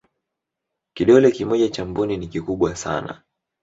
[0.93, 3.21] kidole kimoja cha mbuni ni kikubwa sana